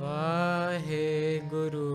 [0.00, 1.87] ਵਾਹਿਗੁਰੂ।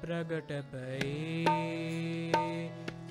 [0.00, 1.12] प्रगट पै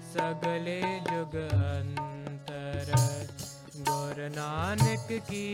[0.09, 0.79] सगले
[1.09, 2.93] जुग अन्तर
[3.89, 5.45] गुर नानक की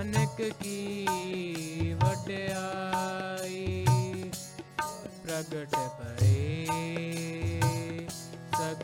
[0.00, 1.77] वानक की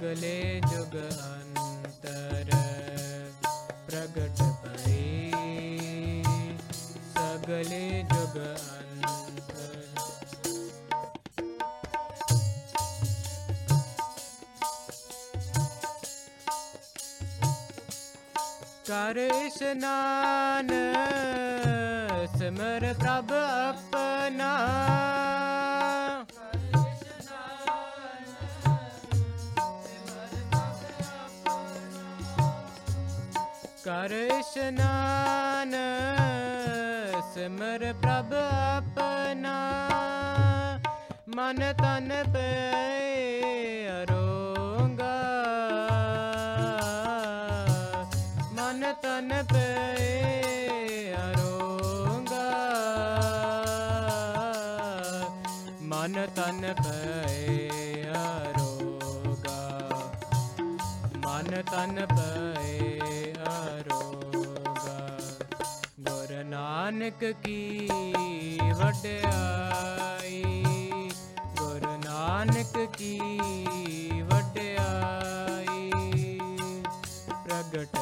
[0.04, 2.48] जुगले जुग अन्तर
[3.86, 5.04] प्रगट प्रगट
[7.14, 8.36] सगले जुग
[18.88, 19.16] कर
[19.56, 20.68] स्नान
[22.44, 24.52] कर्ष्नानर प्रभ अपना।
[34.58, 35.72] न
[37.34, 38.30] सिमर प्रभ
[38.98, 39.56] पना
[41.36, 44.23] मन तन् परो
[67.14, 67.88] ਨਾਨਕ ਕੀ
[68.72, 70.43] ਵਡਿਆਈ
[71.58, 73.19] ਗੁਰ ਨਾਨਕ ਕੀ
[74.22, 75.90] ਵਡਿਆਈ
[77.44, 77.96] ਪ੍ਰਗਟ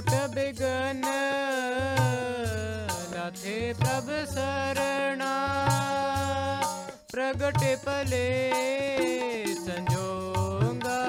[0.00, 1.04] ਕੋਟ ਬਿਗਨ
[3.14, 5.32] ਲਾਥੇ ਪ੍ਰਭ ਸਰਣਾ।
[7.12, 8.52] ਪ੍ਰਗਟ ਭਲੇ
[9.66, 11.04] ਸੰਜੋਗਾ।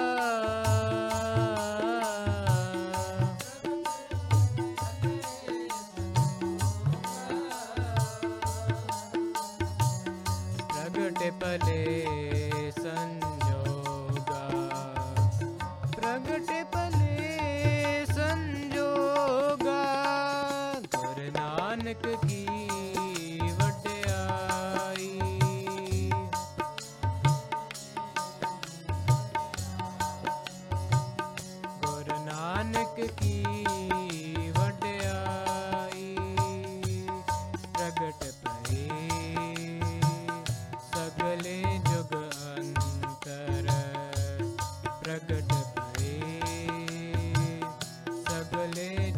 [10.69, 12.07] ਪ੍ਰਗਟ ਭਲੇ
[12.83, 14.49] ਸੰਜੋਗਾ।
[15.97, 17.00] ਪ੍ਰਗਟ ਭਲੇ
[48.71, 49.10] चले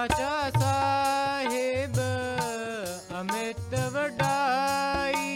[0.00, 1.96] ਸਾਚਾ ਸਾਹਿਬ
[3.20, 5.26] ਅਮਿਤ ਵਡਾਈ।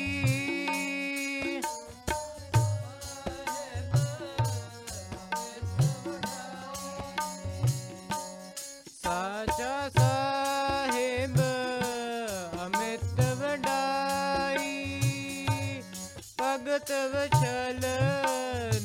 [9.03, 11.37] ਸਾਚਾ ਸਾਹਿਬ
[12.67, 15.01] ਅਮਿਤ ਵਡਾਈ।
[16.41, 16.93] ਭਗਤ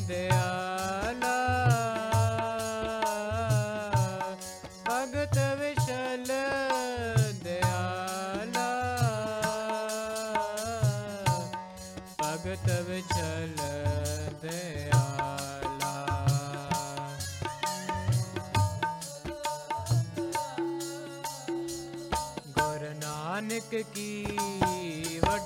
[0.07, 0.48] ਦਿਆ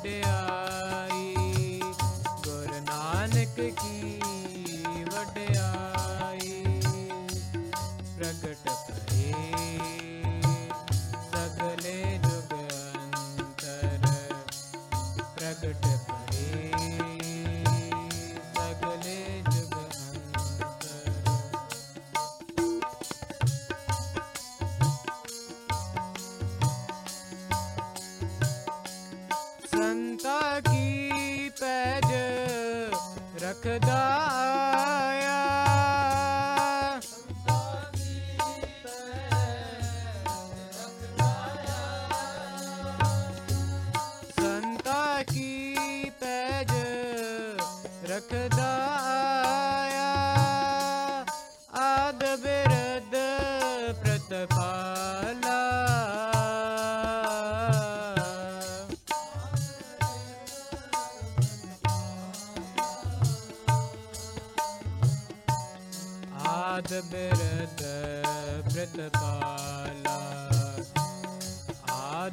[0.04, 0.53] ਵਡਿਆਈ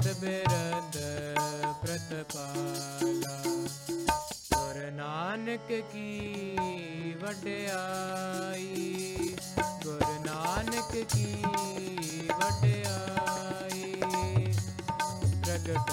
[0.00, 0.97] ਆਦ ਬਿਰਦ
[1.83, 3.40] ਪ੍ਰਤਪਾਲਾ।
[4.54, 9.37] ਗੁਰ ਨਾਨਕ ਕੀ ਵਡਿਆਈ?
[9.85, 11.26] ਗੁਰ ਨਾਨਕ ਕੀ
[12.28, 13.95] ਵਡਿਆਈ?
[15.45, 15.92] ਪ੍ਰਗਟ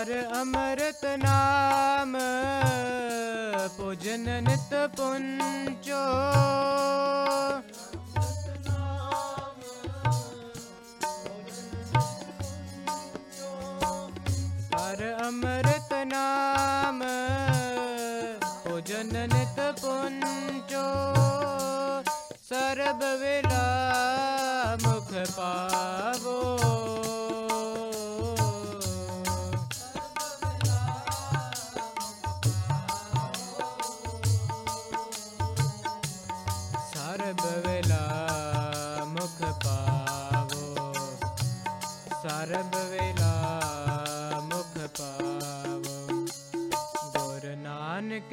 [0.00, 2.16] ਹਰ ਅੰਮ੍ਰਿਤ ਨਾਮ
[3.76, 5.98] ਭੋਜਨ ਨਿਤ ਪੁੰਚੋ।
[14.76, 17.02] ਹਰ ਅੰਮ੍ਰਿਤ ਨਾਮ
[18.64, 20.86] ਭੋਜਨ ਨਿਤ ਪੁੰਚੋ।
[22.48, 26.09] ਸਰਬ ਵੇਲਾ ਮੁਖ ਪਾ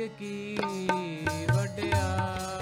[0.08, 0.58] ਕੀ
[1.54, 2.57] ਵਡਿਆ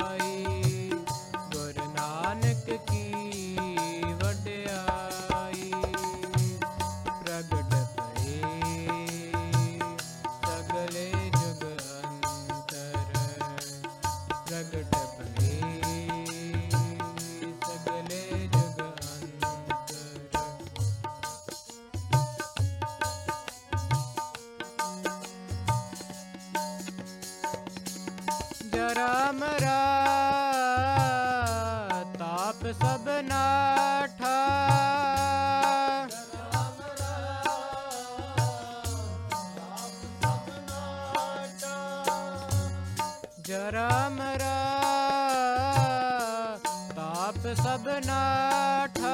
[48.06, 49.12] ਨਾਠਾ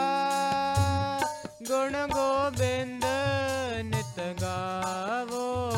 [1.67, 3.05] ਗੁਣ ਗੋਬਿੰਦ
[3.83, 5.71] ਨਿਤ ਗਾਵੋ।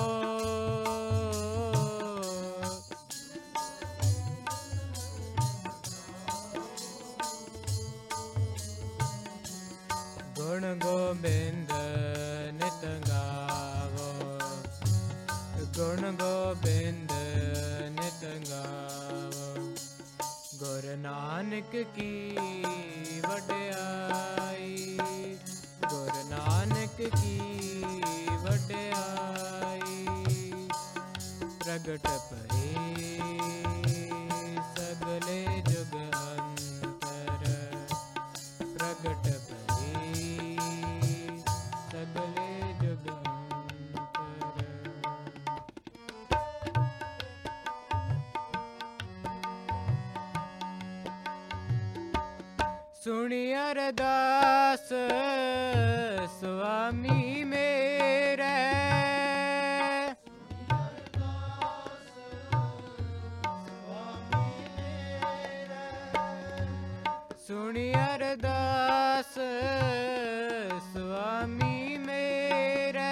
[10.35, 11.71] ਗੁਣ ਗੋਬਿੰਦ
[12.53, 14.39] ਨਿਤ ਗਾਵੋ।
[15.75, 17.11] ਗੁਣ ਗੋਬਿੰਦ
[17.89, 19.75] ਨਿਤ ਗਾਵੋ।
[20.55, 22.37] ਗੁਰ ਨਾਨਕ ਕੀ
[27.09, 30.05] की ी आई।
[31.63, 32.83] प्रगट परे
[53.03, 54.93] ਸੁਣੀ ਅਰਦਾਸ
[56.39, 58.43] ਸੁਆਮੀ ਮੇਰੇ।
[67.47, 69.33] ਸੁਣੀ ਅਰਦਾਸ
[70.93, 73.11] ਸੁਆਮੀ ਮੇਰੇ।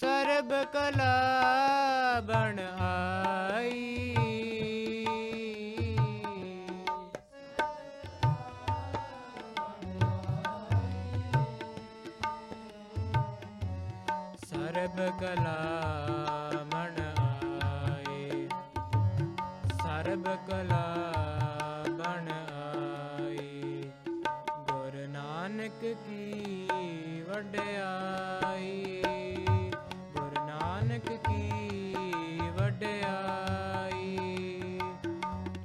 [0.00, 1.16] ਸਰਬ ਕਲਾ
[2.20, 2.97] ਬਣ ਆਈ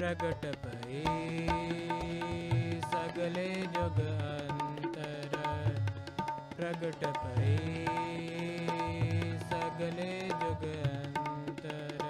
[0.03, 1.01] प्रगटपरि
[2.93, 5.35] सगले जग अन्तर
[6.57, 7.53] प्रगटपरि
[9.51, 10.09] सगले
[10.41, 12.03] जग अन्तर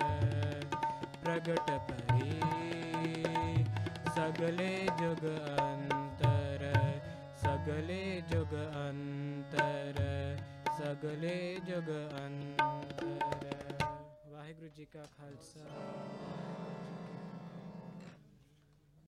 [1.25, 2.31] प्रगटपी
[4.17, 4.71] सगले
[5.03, 5.23] जग
[5.67, 6.65] अन्तर
[7.45, 8.01] सगले
[8.33, 8.55] जग
[8.87, 10.01] अन्तर
[10.81, 11.37] सगले
[11.69, 11.93] जग
[12.25, 13.47] अन्तर
[14.33, 15.67] वाहेगुरु जी का खालसा।